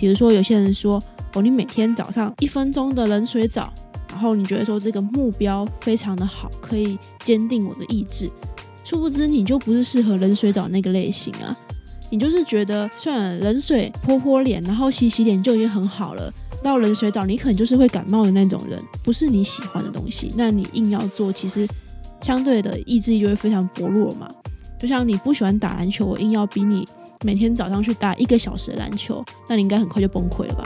[0.00, 1.00] 比如说有些人说，
[1.34, 3.70] 哦，你每天早上一分钟的冷水澡，
[4.08, 8.30] 然后你觉得说这个目标非常的好，可以坚定我的意志。
[8.82, 11.54] 殊不知你就不是适合冷水澡那个类型啊，
[12.08, 16.32] 你就是觉得算了，冷水泼泼脸，然后洗洗脸就已经很好了。
[16.62, 20.32] 到冷水澡，你可能就是会感冒的那种人，不是你喜欢的东西。
[20.34, 21.68] 那你硬要做，其实
[22.22, 24.26] 相对的意志力就会非常薄弱嘛。
[24.78, 26.88] 就像你不喜欢打篮球，我硬要逼你
[27.22, 30.64] 每天早上去打一个小时的篮球，那你应该很快就崩溃了吧？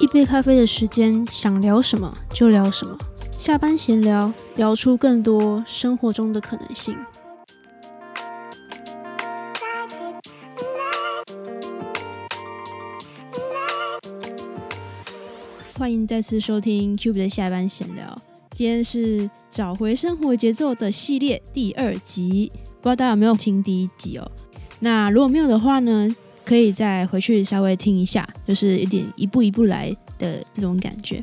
[0.00, 2.96] 一杯咖啡的时间，想聊什么就聊什么。
[3.36, 6.96] 下班闲聊，聊出更多生活中的可能性。
[15.78, 18.18] 欢迎再次收听 Q B 的下班闲聊。
[18.52, 24.26] 今天是找回生活节奏的系列第二集，不知道大家有没有听第一集哦？
[24.80, 26.08] 那如果没有的话呢，
[26.46, 31.22] 可以再回去稍微听一下，就是有点一步一步来的这种感觉。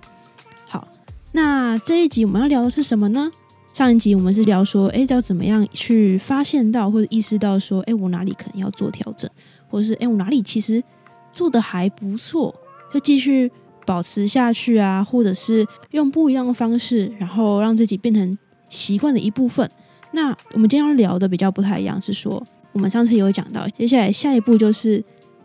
[0.70, 0.88] 好，
[1.32, 3.32] 那这一集我们要聊的是什么呢？
[3.74, 9.28] 上一集我们是聊说，哎，要怎么样去发现到或者意识到说，哎，我哪里可能要做调整，
[9.68, 10.84] 或者是哎，我哪里其实
[11.32, 12.54] 做的还不错，
[12.94, 13.52] 就继续。
[13.86, 18.38] 保持下去啊，或者是用不一样的方式，然后让自己变成
[18.70, 19.70] 习惯的一部分。
[20.12, 25.04] 那我们今天要聊的比较不太一样，是说我们上次有讲到，接下来下一步就是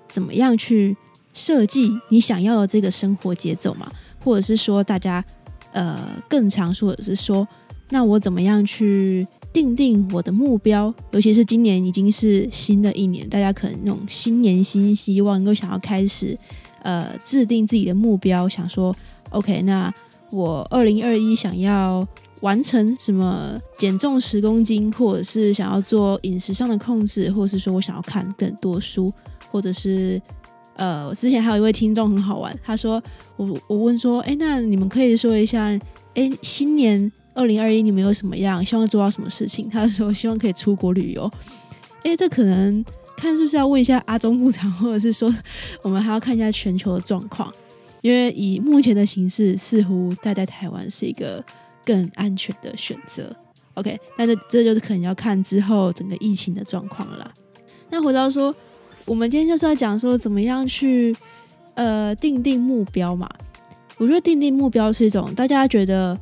[0.08, 0.97] 怎么样去
[1.33, 3.91] 设计你想要的这个生活节奏嘛，
[4.22, 5.25] 或者是说大家
[5.73, 7.47] 呃更常说的是说，
[7.91, 10.95] 那我怎么样去定定我的目标？
[11.11, 16.39] 尤其是今年已经是新的一年，大家可能那种新年新希望，能够想要开始。
[16.83, 18.95] 呃，制定自己的目标，想说
[19.31, 19.93] ，OK，那
[20.31, 22.07] 我二零二一想要
[22.41, 23.61] 完成什么？
[23.77, 29.12] 减重十公斤，或者是想要做饮食上的控制，或者是说我想要看更多书，
[29.51, 30.20] 或者是
[30.75, 33.02] 呃，我之前还有一位听众很好玩，他说，
[33.36, 35.67] 我我问说，哎，那你们可以说一下，
[36.14, 39.69] 哎，新年二零二一你们有什么样希望做到什么事情？
[39.69, 41.31] 他说希望可以出国旅游，
[42.02, 42.85] 哎，这可能。
[43.18, 45.34] 看是不是要问一下阿中部长，或者是说
[45.83, 47.52] 我们还要看一下全球的状况，
[48.01, 51.45] 因为以目前的形势，似乎待在台湾是一个
[51.84, 53.34] 更安全的选择。
[53.74, 57.30] OK，但是这就是可能要看之后整个疫情的状况了。
[57.90, 58.55] 那回到说，
[59.05, 61.14] 我们今天就是要讲说怎么样去
[61.74, 63.28] 呃定定目标嘛？
[63.96, 66.17] 我觉得定定目标是一种大家觉得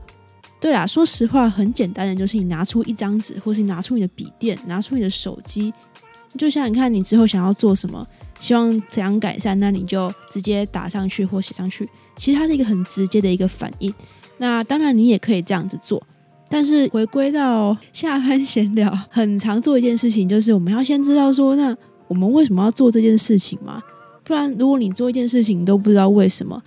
[0.58, 5.72] 对啦，说实话很简单的，就是你拿出一张纸，或是拿出你的笔电，拿出你的手机。
[6.36, 8.06] 就想想看，你之后想要做什么，
[8.38, 11.88] 希望怎样改善，那你就直接打上去或写上去。
[12.16, 13.92] 其实它是一个很直接的一个反应。
[14.38, 16.02] 那当然你也可以这样子做，
[16.50, 21.74] 但是回归到下班闲聊，很常做一件事情，就是我们要先知道说，那
[22.06, 23.82] 我们为什么要做这件事情嘛？
[24.22, 26.62] 不然如果你做一件事情都不知道为什么，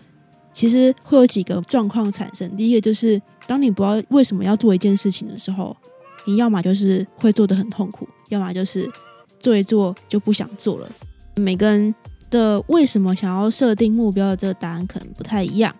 [0.52, 2.50] 其实会有几个状况产生。
[2.56, 5.78] 第一个就是，当你不知道为什么要做一件事情的时候，
[6.26, 8.90] 你要么就是会做的很痛苦，要么就是。
[9.40, 10.92] 做一做就不想做了。
[11.36, 11.94] 每个人
[12.30, 15.74] 的为什么想要设定目标的这个答案可能不太一样。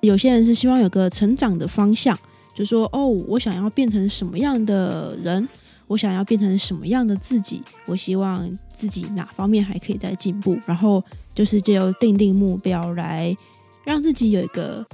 [0.00, 2.18] 有些人是希望有个成长的方向，
[2.54, 5.48] 就说哦，我想要变成什么样的人，
[5.86, 10.58] 我想要变成什么样的自己，我希望自己哪方面还可以再进步。
[10.66, 11.02] 然后
[11.34, 13.34] 就是借由定定目标来
[13.84, 14.86] 让自己有一个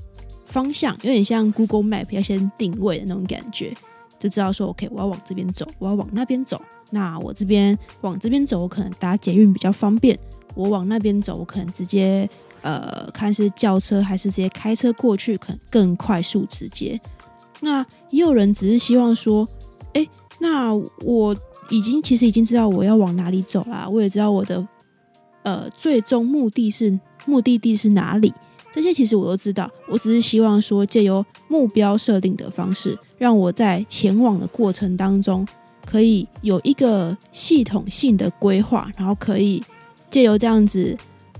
[0.46, 3.74] 方向，有点像 Google Map 要先定位的那种感觉，
[4.20, 6.60] 就知道说 OK，我要往这边走，我要往那边走。
[6.90, 10.16] 那我这边往这边走，我可能搭捷运比较方便；
[10.54, 12.28] 我往那边走，我可能直接
[12.62, 17.00] 呃看是轿车还是直接开车过去，可能更快速直接。
[17.60, 19.48] 那也有人只是希望说，
[19.94, 20.06] 哎，
[20.40, 21.34] 那我
[21.70, 24.66] 已经其实已经知道我要往哪里走啦，我也知道我的
[25.44, 28.34] 呃最终目的是目的地是哪里，
[28.72, 29.70] 这些其实我都知道。
[29.88, 35.46] 我只是希望说，借由目标设定的方式，让我在前往的过程当中。
[35.86, 39.60] 可以有一个系统性的规划，然后可以
[40.08, 40.96] 借由这样子，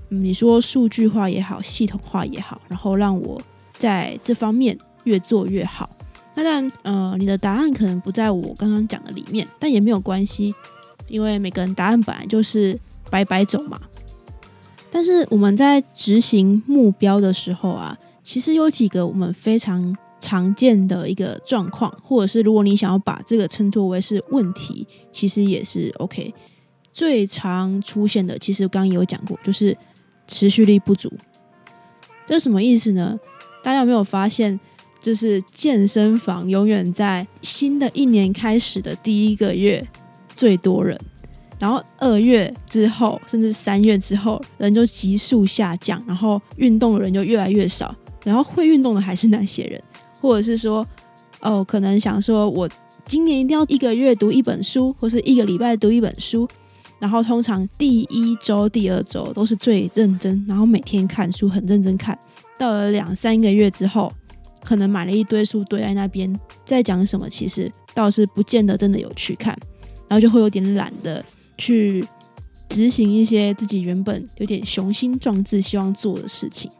[0.09, 3.41] 你说数据化也好，系统化也好，然后让我
[3.77, 5.89] 在这方面越做越好。
[6.35, 10.53] 那当然，呃，你的答案可能不在我刚刚讲的里面，但也没有关系，
[11.07, 12.77] 因为每个人答案本来就是
[13.09, 13.79] 白白走嘛。
[14.91, 19.95] 但是我们在执行目标的时候啊，其实有几个我们非常。
[20.23, 26.31] 常见的一个状况，或者是如果你想要把这个称作为是问题，其实也是 OK。
[26.93, 29.75] 最常出现的，其实刚刚也有讲过，就是
[30.27, 31.11] 持续力不足。
[32.27, 33.19] 这什么意思呢？
[33.63, 34.59] 大家有没有发现，
[35.01, 39.87] 就是健身房永远在新的一年开始的第一个月
[40.35, 40.95] 最多人，
[41.61, 49.79] 然后二月之后，甚至三月之后，人就急速下降，然后运动的人就越来越少，然后会运动的还是那些人，
[50.19, 50.83] 或者是说，
[51.41, 52.67] 哦，可能想说我
[53.05, 56.47] 今年一定要一个月读一本书，或是一个礼拜读一本书，
[56.97, 62.17] 然后通常第一周、第二周都是最认真，然后每天看书很认真看，
[62.57, 64.11] 到了两三个月之后。
[64.63, 66.31] 可能买了一堆书堆在那边，
[66.67, 69.57] 在讲什么，其实倒是不见得真的有去看，
[70.07, 71.25] 然后就会有点懒的
[71.61, 72.03] 去
[72.67, 76.71] 执行一些自己原本有点雄心壮志希望做的事情。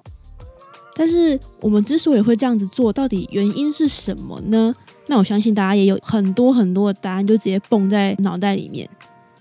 [0.95, 4.73] 但是我们之所以会这样子做，到底原因是什么呢？
[5.05, 8.89] 那我相信大家也有很多很多的答案，就直接蹦在脑袋里面。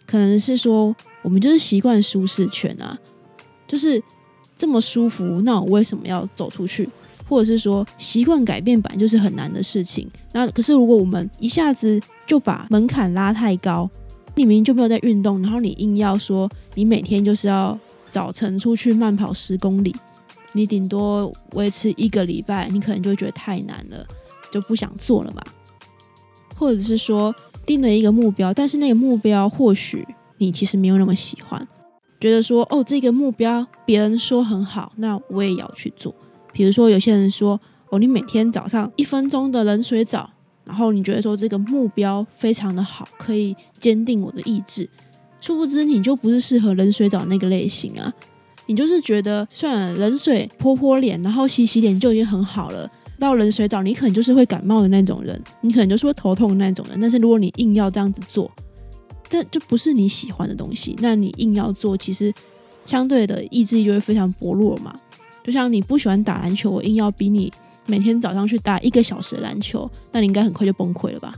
[0.06, 2.98] 可能是说我们就是习惯舒适圈啊，
[3.66, 4.02] 就是
[4.54, 6.86] 这么舒服，那我为什么要走出去？
[7.28, 13.88] 或者是说习惯改变本来就是很难的事情，那可是如果我们一下子就把门槛拉太高，
[14.34, 17.78] 你明明就没有在运动，然后你硬要说你每天就是要
[18.08, 19.94] 早晨出去慢跑十公里，
[20.52, 24.06] 你顶多维持一个礼拜，你可能就觉得太难了，
[24.50, 25.42] 就不想做了嘛。
[26.56, 27.34] 或者是说
[27.64, 30.06] 定了一个目标，但是那个目标或许
[30.38, 31.66] 你其实没有那么喜欢，
[32.18, 36.14] 觉得说哦这个目标别人说很好，那我也要去做。
[36.52, 37.60] 比如说，有些人说
[37.90, 40.28] ：“哦，你每天早上一分钟的冷水澡，
[40.64, 44.88] 然后你觉得说这个目标非常的好，可以坚定我的意志。”
[45.40, 48.12] 殊不知，你就不是适合冷水澡那个类型啊！
[48.66, 52.86] 你就是觉得，算了，冷水泼泼脸，然后洗洗脸就已经很好了。
[53.18, 57.00] 到冷水澡，你可能就是会感冒的那种人，你可能就是会头痛的那种人。
[57.00, 58.50] 但是如果你硬要这样子做，
[59.30, 62.30] 但就不是你喜欢的东西，那你硬要做，其实
[62.84, 64.94] 相对的意志力就会非常薄弱嘛。
[65.42, 67.50] 就像你不喜欢打篮球，我硬要逼你
[67.86, 71.34] 每天早上去打一个小时篮球，那你应该很快就崩溃了吧？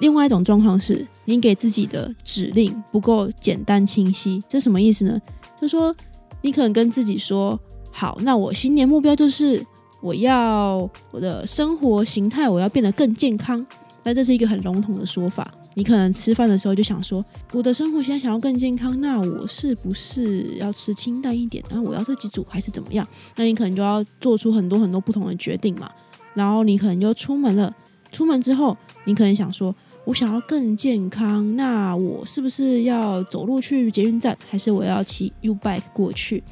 [0.00, 5.20] 另外一种状况是你给自己的指令不够简单清晰，这什么意思呢？
[5.60, 5.94] 就说
[6.40, 7.58] 你可能跟自己说
[7.92, 9.64] ：“好，那我新年目标就是
[10.00, 13.64] 我要我的生活形态我要变得更健康。”
[14.02, 15.52] 那这是一个很笼统的说法。
[15.74, 21.64] 你可能吃饭的时候就想说，我的生活现在想要更健康，那我是不是要吃清淡一点？
[21.70, 23.06] 然后我要这几组还是怎么样？
[23.36, 25.90] 那你可能就要做出很多很多不同的决定嘛。
[26.34, 27.74] 然后你可能就出门了，
[28.10, 29.74] 出门之后你可能想说，
[30.04, 36.42] 我想要更健康，那我是不是要走路去捷运站，还是我要骑 U bike 过去？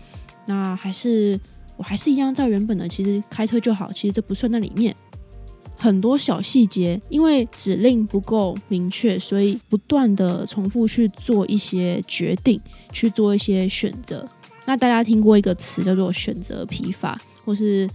[0.46, 1.38] 那还是
[1.76, 4.94] 我还是一样照原本的，其实开车就好，其实这不算在里面。
[5.80, 12.60] 很多小细节，因为指令不够明确，所以不断的重复去做一些决定，
[12.90, 14.28] 去做一些选择。
[14.66, 17.88] 那大家听过一个词叫做选择疲乏，或是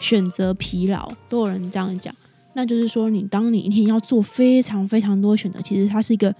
[0.00, 2.12] 选择疲劳，都有人这样讲。
[2.54, 6.34] 那就是说，你当你一天要做非常非常多选择，其实它是一个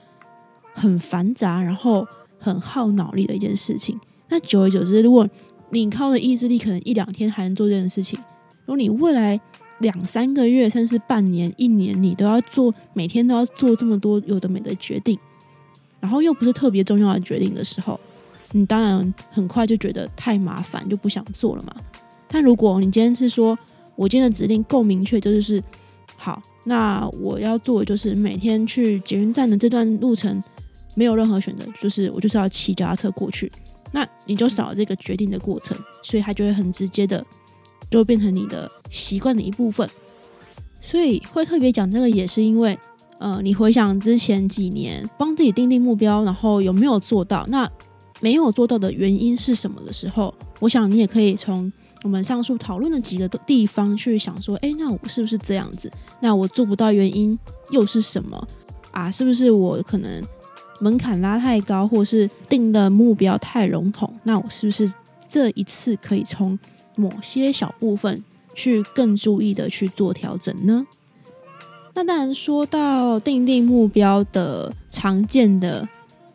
[0.72, 2.04] 很繁杂，然后
[2.38, 4.00] 很耗脑力的一件事情。
[4.30, 5.28] 那久而久之，如果
[5.70, 8.18] 你靠的意志力可能一两天还能做这件事情，
[8.64, 9.38] 如果你未来
[9.80, 15.18] 两三个月，甚至半年、一年，你都要做，每天都要做这么多有的没的决定，
[16.00, 17.98] 然后又不是特别重要的决定的时候，
[18.52, 21.74] 你当然很快就觉得太麻烦，就不想做了嘛。
[22.26, 23.56] 但如果你今天是说，
[23.94, 25.62] 我今天的指令够明确，就是
[26.16, 30.42] 好，那我要做的就是每天去捷运站的这段路程
[30.94, 33.50] 没有任何选择，就是我就是要骑脚踏车过去，
[33.92, 37.24] 那你就少了这个决定的过程，所以它就会很直接的。
[37.90, 39.88] 就会变成你的习惯的一部分，
[40.80, 42.78] 所以会特别讲这个，也是因为，
[43.18, 47.46] 呃，你回想之前几年帮自己定定目标，然后有没有做到？
[47.48, 47.70] 那
[48.20, 55.90] 没有做到的原因是什么的时候，我想你也可以从我们上述讨论的几个地方去想说，哎，那我是不是这样子？
[56.20, 57.38] 那我做不到原因
[57.70, 58.48] 又是什么？
[58.90, 60.22] 啊，是不是我可能
[60.80, 64.12] 门槛拉太高，或是定的目标太笼统？
[64.24, 64.92] 那我是不是
[65.28, 66.58] 这一次可以从
[66.98, 68.22] 某些小部分
[68.54, 70.84] 去更注意的去做调整呢？
[71.94, 75.88] 那当然说到定定目标的常见的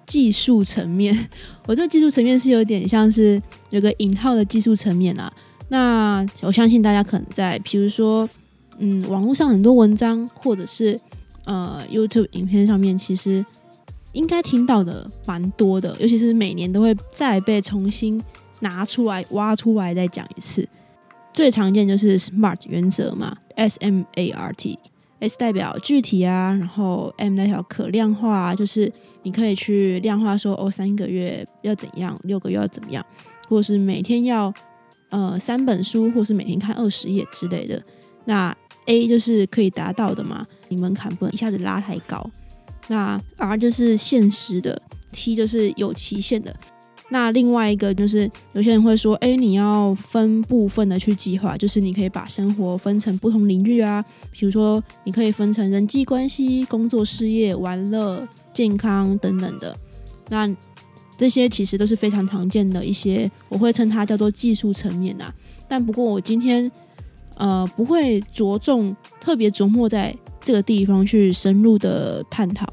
[0.05, 1.29] 技术层面，
[1.67, 5.31] 我这技术层面是有点像是有个引号的技术层面啊。
[5.69, 8.29] 那我相信大家可能在比如说
[8.77, 10.99] 嗯网络上很多文章或者是
[11.45, 13.45] 呃 YouTube 影片上面，其实
[14.11, 18.21] 应该听到的蛮多的，尤其是每年都会再被重新。
[18.63, 20.67] 拿出来挖出来再讲一次，
[21.33, 28.91] 最常见就是 SMART 原则嘛，S M A R T，S 代表具体啊，然后 M 代表可量化，就是
[29.23, 33.05] 你可以去量化说哦，三个月要怎样，六个月要怎么样，
[33.49, 34.53] 或是每天要
[35.09, 37.83] 呃三本书，或是每天看二十页之类的。
[38.25, 38.55] 那
[38.85, 42.29] A 就是可以达到的嘛，你门槛不能一下子拉太高。
[42.87, 46.55] 那 R 就是现实的，T 就是有期限的。
[47.13, 59.77] 那另外一个就是有些人会说，哎，你要分部分的去计划，就是你可以把生活分成不同领域啊，比如说你可以分成人际关系、工作、事业、玩乐、健康等等的。
[60.29, 60.49] 那
[61.15, 65.31] 这些其实都是非常常见的一些，我会称它叫做技术层面啊。
[65.67, 66.69] 但不过我今天
[67.35, 72.67] 呃不会着重特别琢磨在这个地方去深入的探讨。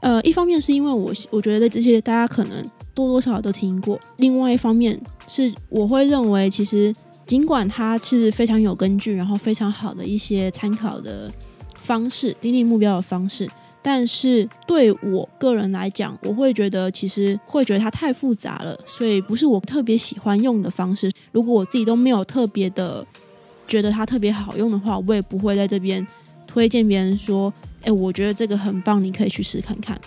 [0.00, 6.94] 呃，一方面是因为我我觉得这些大家可能多多少少都听过，另外一方面是我会认为其实
[7.26, 11.30] 尽管它是非常有根据，然后非常好的一些参考的
[11.74, 13.50] 方式，定定目标的方式。
[13.82, 21.10] 但是对我个人来讲，我会觉得其实会觉得它太复杂了，所以不是我特别喜欢用的方式。
[21.32, 23.06] 如果我自己都没有特别的
[23.68, 26.06] 觉得它特别好用的话，我也不会在这边
[26.46, 27.52] 推荐别人说
[27.84, 30.00] ：“哎，我觉得这个很棒，你可以去试看看。”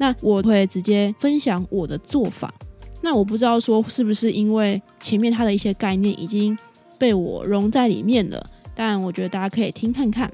[0.00, 2.52] 那我会直接分享我的做法。
[3.02, 6.56] 那我不知道说是不是因为前面它的一些概念已经
[6.98, 10.30] 被我融在里面了，但我觉得大家可以听看看。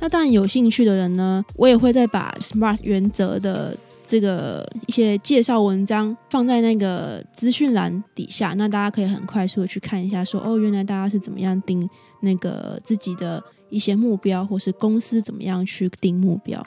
[0.00, 3.76] 那当然，有兴趣的人呢，我也会再把 SMART 原则的
[4.06, 11.86] 这个一些介绍文章放在那个资讯栏底下，那大家可以很快速的去看一下，说哦，原来大家是怎么样定
[12.20, 16.64] 那个自己的一些目标，或是公司怎么样去定目标。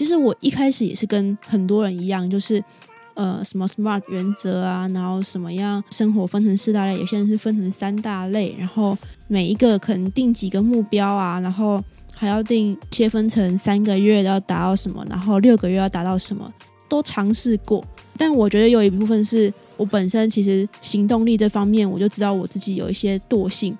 [0.00, 2.64] 其实我一开始也是跟很多人一样，就是
[3.12, 8.96] 呃，什么 SMART 原则啊，然后什么样生活分成四大类，有些人是分成三大类，然后
[9.28, 11.82] 每一个可能定几个目标啊，然后。
[12.12, 16.52] 还要定切分成三个月要达到什么，然后六个月要达到什么，
[16.86, 17.82] 都尝试过。
[18.14, 23.74] 但我觉得有一部分是我本身其实行动力这方面，我就知道我自己有一些惰性，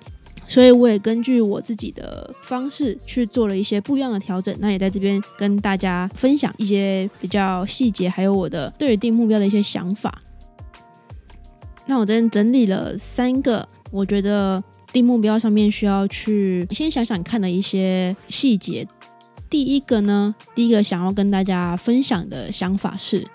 [0.51, 4.53] 所以我也根据我自己的方式去做了一些不一样的调整。
[4.59, 10.21] 那也在这边跟大家分享一些比较细节，还有我的对于定目标的一些想法。
[11.85, 14.61] 那我这边整理了三个，我觉得。
[14.93, 18.85] 定目标上面需要去先想想看的一些细节。
[19.49, 23.25] 第一个呢，第一个想要跟大家分享的想法是，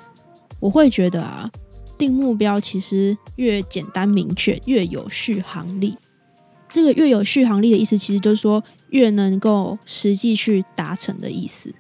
[0.61, 1.51] 我会觉得啊，
[1.97, 5.97] 定目标其实越简单明确，越有续航力。
[6.69, 11.75] 这个越有续航力的意思，其实就是说越能够实际去达成的意思。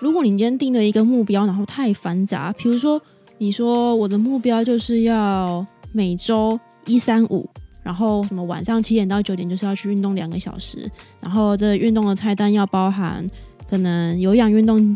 [0.00, 3.00] 如果你今天定了一个目标，然后太繁杂，比如说
[3.38, 7.48] 你说我的目标就是要每周一三五。
[7.82, 13.26] 然后什么晚上七点到九点就是要去运动两个小时，然后这运动的菜单要包含
[13.68, 14.94] 可能有氧运动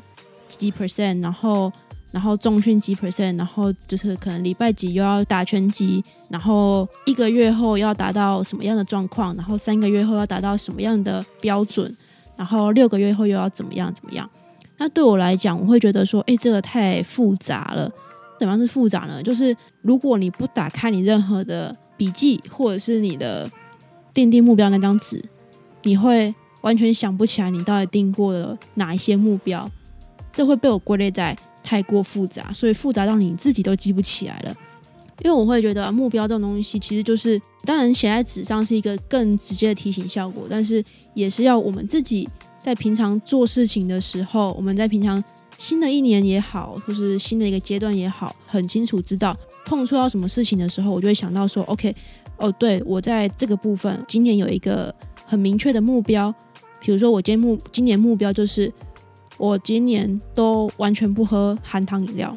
[0.49, 1.73] 几 percent，然后
[2.15, 11.95] 然后重训几 percent，然后就是可能礼拜几又要打拳击，然后一个月后要达到什么样的状况，然后三个月后要达到什么样的标准，
[12.37, 14.31] 然后六个月后又要怎么样怎么样？
[14.79, 17.91] 那对我来讲，我会觉得说，哎，这个太复杂了。
[18.39, 19.23] 怎么样是复杂呢？
[19.23, 21.77] 就是如果你不打开你任何的。
[21.97, 23.49] 笔记或者是你的
[24.13, 25.25] 定定目标那张纸，
[25.85, 29.71] 你会完全想不起来你到底定过了哪一些目标，
[30.33, 34.55] 这会被我归类在太过复杂，所以复杂到你自己都记不起来了。
[35.23, 42.29] 因为我会觉得目标这种东西，其实就是当然写在纸上是一个更直接的提醒效果，但是也是要我们自己
[42.63, 45.23] 在平常做事情的时候，我们在平常
[45.57, 49.37] 新的一年也好，或是新的一个阶段也好，很清楚知道。
[49.65, 51.95] 碰触到什么事情的时候，我就会想到说：“OK，
[52.37, 54.95] 哦，对我在这个部分今年有一个
[55.25, 56.35] 很明确的目标，
[56.81, 58.71] 比如说我今目今年目标就是
[59.37, 62.37] 我今年都完全不喝含糖饮料，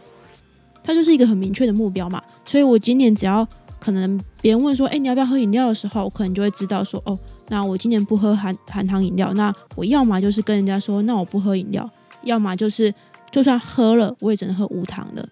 [0.84, 2.22] 它就是一个很明确的目标嘛。
[2.46, 3.48] 所以我今年只要
[3.80, 7.18] 可能别人问说：‘哎，你要不要喝饮料？’的时候，我可能就会知道说：‘哦，
[7.50, 11.89] 那我今年不喝含含糖饮料。’那我要么就是跟人家说：‘那我不喝饮料’，
[12.24, 12.94] 要么就是
[13.32, 15.27] 就算喝了，我也只能喝无糖的。”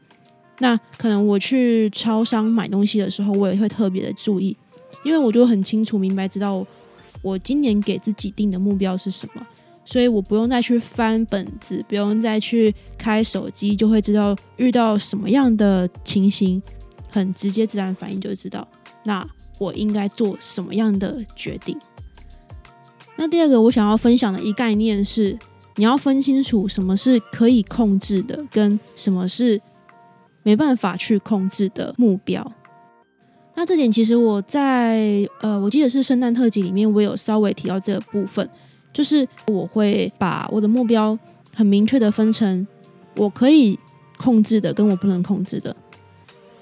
[0.59, 4.55] 那可能我去超商买东西的时候，我也会特别的注意，
[5.03, 6.65] 因为我就很清楚明白知道
[7.21, 9.45] 我今年给自己定的目标是什么，
[9.85, 16.61] 所以我不用再去翻本子，不用再去开手机，就会知道遇到什么样的情形，
[17.09, 18.67] 很直接自然反应就知道，
[19.03, 19.25] 那
[19.57, 21.77] 我应该做什么样的决定。
[23.15, 25.37] 那第二个我想要分享的一概念是，
[25.75, 29.61] 你要分清楚什么是可以控制的，跟什么是。
[30.47, 32.53] 没办法去控制的目标，
[33.55, 38.47] 那这点其实我在呃，我记得是圣诞特辑里面，我有稍微提到这个部分，
[38.95, 41.19] 就是我会把我的目标
[41.53, 42.65] 很明确的分成
[43.17, 43.77] 我可以
[44.17, 45.75] 控制的跟我不能控制的。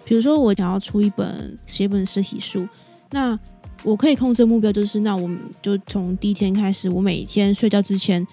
[0.03, 2.67] 比如说，我想要出一本写本实体书，
[3.11, 3.39] 那
[3.83, 8.25] 我可以控制的目标就是，那我们就从第一天开始，我每天睡觉之前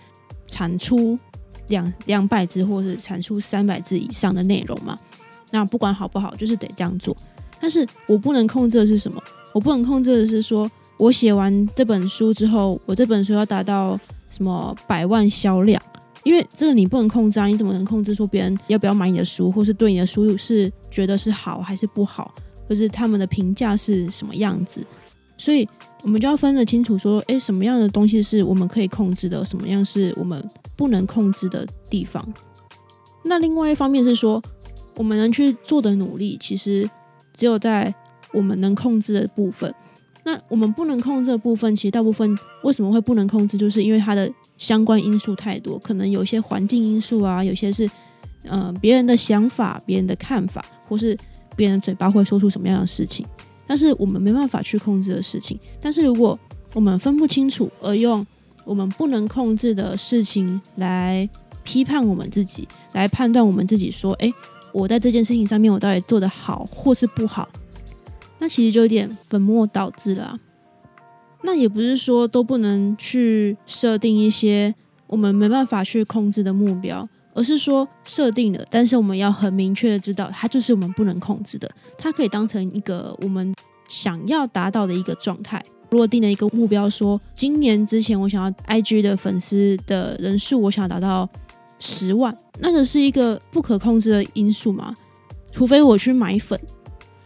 [0.47, 1.19] 产出
[1.69, 4.99] 两两百字，或是产出三百字以上的内容嘛。
[5.50, 7.14] 那不管好不好，就是得这样做。
[7.61, 9.23] 但是我不能控制的是什么？
[9.52, 15.83] 我不能控制的是说，我写完这本书之后，我这本书要达到什么百万销量？
[16.25, 17.47] 因为这个你不能控制啊！
[17.47, 22.35] 你怎么能控制说别人要不要买你的书，或是对你的书是觉得是好还是不好，
[22.69, 24.85] 或是他们的评价是什么样子？
[25.38, 25.66] 所以
[26.02, 32.23] 我们就要分得清楚，说，诶，什么样的东西是我们可以控制的，什么样是我们不能控制的地方。
[33.25, 34.42] 那另外一方面是说，
[34.97, 36.88] 我们能去做的努力，其实
[37.33, 37.95] 只有在
[38.35, 39.75] 我们能控制的部分。
[40.23, 47.91] 那我们不能控制的部分，其实大部分为什么会不能控制，就是因为它的相关因素太多，可能有些环境因素啊，有些是
[48.45, 51.17] 呃别人的想法、别人的看法，或是
[51.57, 53.25] 别人嘴巴会说出什么样的事情，
[53.67, 55.59] 但是我们没办法去控制的事情。
[55.81, 56.39] 但是如果
[56.75, 58.25] 我们分不清楚，而用
[58.65, 61.29] 我们不能控制的事情来
[61.65, 64.33] 批判我们自己，来判断我们自己，说，诶，
[64.73, 67.49] 我在这件事情上面，我到底做得好或是不好。
[68.41, 70.37] 那其实就有点本末倒置了。
[71.43, 74.75] 那也不是说都不能去设定一些
[75.07, 81.71] 我们没办法去控制的目标，而是说设定了，但是我们要很明确的知道，它就是我们不能控制的。
[81.97, 83.55] 它可以当成一个我们
[83.89, 85.65] 想要达到的一个状态。
[85.91, 91.29] 如果定了一个目标，说今年之前我想要 IG 的粉丝的人数，我想要达到
[91.79, 94.95] 十万，那个是一个不可控制的因素嘛？
[95.51, 96.61] 除非我去买粉。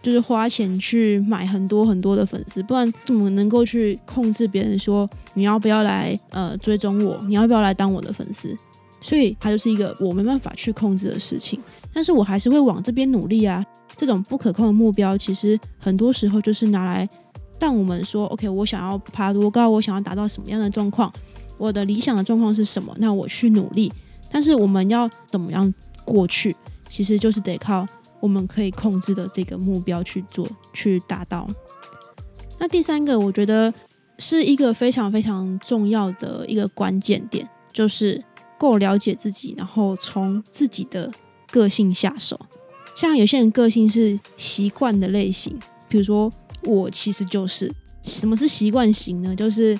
[0.04, 8.54] 就是花钱去买很多很多的粉丝，不然怎么能够去控制别人说你要不要来呃追踪我，你要不要来当我的粉丝？
[9.00, 11.58] 所以它就是一个我没办法去控制的事情，
[11.90, 13.64] 但是我还是会往这边努力啊。
[13.96, 17.08] 这种不可控的目标，其实很多时候就是拿来
[17.58, 21.10] 让我们说，OK，我想要爬多高，我想要达到什么样的状况，
[21.56, 22.94] 我的理想的状况是什么？
[22.98, 23.90] 那我去努力。
[24.30, 25.72] 但是我们要怎么样
[26.04, 26.54] 过去，
[26.90, 27.86] 其实就是得靠。
[28.24, 31.46] 我们可以控制的这个目标去做，去达到。
[32.58, 33.70] 那第三个，我觉得
[34.18, 38.24] 是一个非常非常重要的一个关键点，就是
[38.56, 41.12] 够了解自己，然后从自己的
[41.50, 42.40] 个性下手。
[42.94, 46.32] 像有些人个性是习惯的类型，比如说
[46.62, 49.36] 我其实就是什么是习惯型呢？
[49.36, 49.78] 就是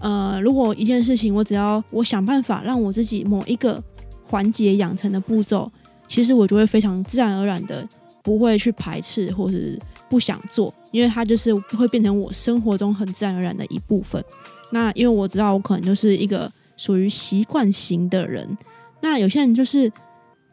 [0.00, 3.84] 呃，如果一件事情，我只要我想办法让我自己某一个
[4.26, 5.70] 环节养成的步骤。
[6.08, 7.86] 其实我就会非常自然而然的
[8.22, 14.22] 不会去排斥或是不想做，因为它就是会变成我生活中很自然而然的一部分。
[14.70, 18.56] 那因为我知道我可能就是一个属于习惯型的人，
[19.00, 19.90] 那有些人就是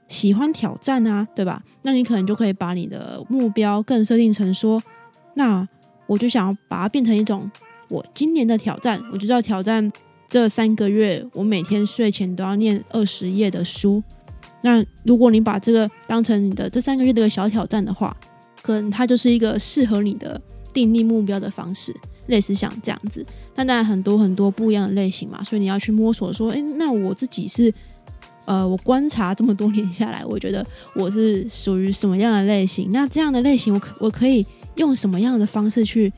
[0.07, 1.63] 喜欢挑战啊，对吧？
[1.81, 4.81] 那你可能就可以把你的目标更设定成说，
[5.33, 5.67] 那
[6.05, 7.49] 我就想要把它变成一种
[7.87, 9.91] 我今年的挑战，我就要挑战
[10.29, 14.03] 这三个月，我每天睡前都要念二十页的书。
[14.65, 18.15] 那如果你把这个当成你的这三个月的小挑战的话，
[18.61, 21.93] 可能它就是一个适合你的定立目标的方式，
[22.27, 23.25] 类似像这样子。
[23.55, 27.73] 那当然很多很多不一样的类型嘛，所以你要去摸索说，诶，那我自己是，
[28.45, 32.89] 呃，我观察这么多年下来，我觉得我是属于什么样的类型？
[32.93, 36.13] 那这样的类型，我可我可以用什么样的方式去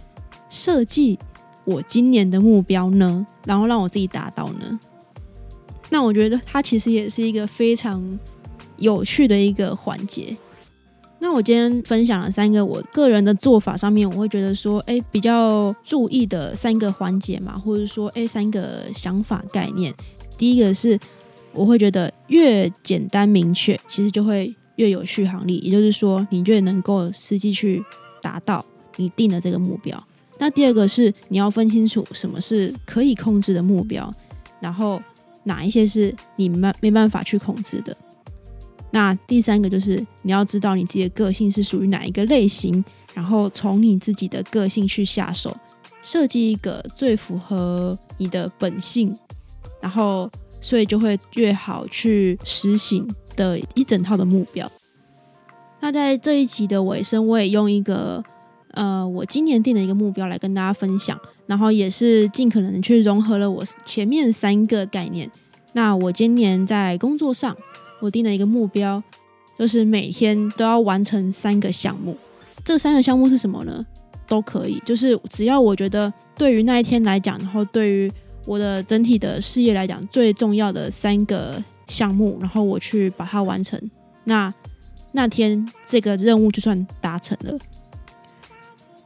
[0.49, 1.17] 设计
[1.63, 3.25] 我今年的目标呢？
[3.47, 4.79] 然后让我自己达到呢？
[5.89, 8.19] 那我觉得它其实也是一个非常。
[8.77, 10.35] 有趣的一个环节。
[11.19, 19.93] 那我今天分享了三个我个人的做法，上面我会觉得说，哎，比较注意的三个环节嘛，或者说，哎，三个想法概念。
[20.37, 20.99] 第一个是，
[21.53, 27.83] 我会觉得越简单明确，其实就会越有续航力，也就是说，你越能够实际去
[28.21, 28.63] 达到
[28.97, 29.97] 你定的这个目标。
[30.37, 34.13] 那第二个是，你要分清楚什么是可以控制的目标，
[34.59, 35.01] 然后
[35.45, 37.95] 哪一些是你没没办法去控制的。
[38.95, 42.81] 那第三个就是你要知道你自己的个性是属于哪一个类型，
[43.13, 45.53] 然后从你自己的个性去下手，
[46.01, 49.13] 设计一个最符合你的本性，
[49.81, 50.31] 然后
[50.61, 53.05] 所以就会越好去实行
[53.35, 54.71] 的一整套的目标。
[55.81, 58.23] 那在这一集的尾声，我也用一个
[58.71, 65.29] 呃我今年定的一个目标来跟大家分享，然后也是尽可能去融合了我前面三个概念。
[65.73, 67.53] 那我今年在工作上。
[67.99, 69.01] 我定的一个目标
[69.57, 72.17] 就是每天都要完成三个项目。
[72.63, 73.85] 这三个项目是什么呢？
[74.27, 78.11] 都可以，就是只要我觉得对于那一天来讲，然后对于
[78.45, 83.79] 我的整体的事业来讲最重要的三个项目，然后我去把它完成，
[84.23, 84.51] 那
[85.11, 87.57] 那天这个任务就算达成了。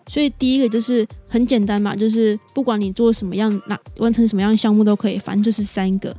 [0.08, 6.16] 所以第一个就是很简单嘛，就是不管你做什么样、那完成什么样项目都可以，反正就是三个。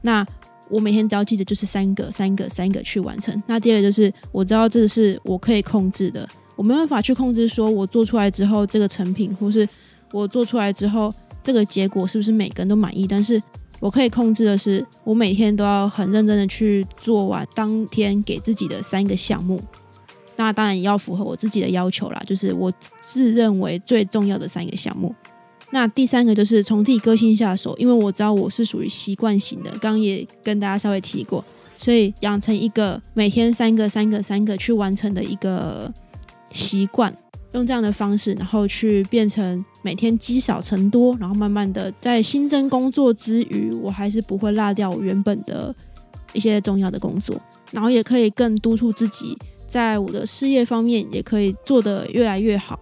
[0.00, 0.26] 那
[0.68, 3.42] 我每天只要记得就是三个、三个、三个去完成。
[3.46, 9.68] 那第二个就是我知道这是我可以控制的，我没办法去控制说我做出来之后这个成品，或是
[10.12, 13.06] 我做出来之后这个结果是不是每个人都满意。
[13.06, 13.42] 但是
[13.80, 19.60] 我可以控制的是，我每天都要很认真的去做完当天给自己的三个项目。
[20.36, 25.14] 那当然也要符合我自己的要求啦，就是我自认为最重要的三个项目。
[25.72, 31.42] 那第三个就是从自己个性下手，因为我知道我是属于习惯型的，刚刚也跟大家稍微提过，
[31.78, 35.90] 所以养成一个每天三个、三个、三个去完成的一个
[36.50, 37.12] 习惯，
[37.52, 45.74] 用这样的方式，然后去变成每天积少成多，然后慢慢的在新增工作之余，我还是不会落掉我原本的
[46.34, 47.34] 一些重要的工作，
[47.70, 49.36] 然后也可以更督促自己。
[49.66, 52.78] 在我的事业方面也可以做得越来越好，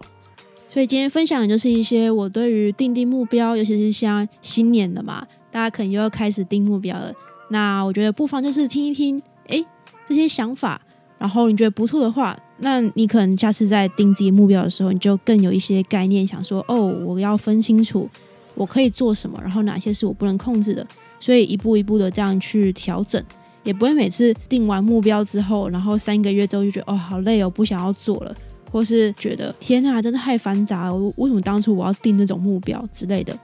[0.71, 7.11] 所以今天分享的就是一些我对于定定目标，尤其是像新年的嘛，大家可能又要开始定目标了。
[7.49, 9.65] 那我觉得不妨就是听一听，诶，
[10.07, 10.79] 这些想法，
[11.17, 18.09] 然后你觉得不错的话，那你可能下次在定自己目标的时候，你就更有一些概念，想说哦，我要分清楚
[18.55, 20.87] 我可以做什么，然后哪些是我不能控制的，
[21.19, 23.21] 所以一步一步的这样去调整。
[23.63, 28.33] 也不会每次定完目标之后，然后三个月之后就觉得哦好累哦，不想要做了，
[28.71, 33.37] 或是觉得天呐，真的太繁杂了，为什么当初我要定那种目标之类的？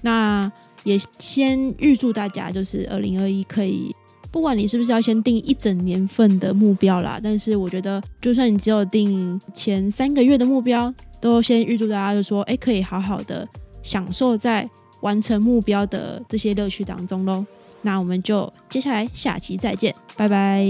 [0.00, 0.50] 那
[0.84, 3.94] 也先预祝大家就是二零二一可以，
[4.30, 13.46] 不管你是不是要先定一整年份的目标啦，但是我觉得就算你只有定前三个月的目标，都先预祝大家就说哎，可以好好的
[13.82, 14.66] 享受在
[15.02, 17.44] 完成目标的这些乐趣当中喽。
[17.82, 20.64] 那我们就接下来下期再见，拜拜。